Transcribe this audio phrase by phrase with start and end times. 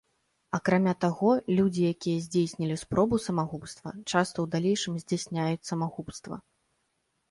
[0.57, 1.29] Акрамя таго,
[1.59, 6.35] людзі, якія здзейснілі спробу самагубства, часта ў далейшым здзяйсняюць самагубства.